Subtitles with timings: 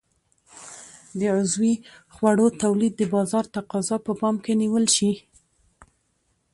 [1.19, 1.73] د عضوي
[2.13, 5.11] خوړو تولید د بازار تقاضا په پام کې نیول شي.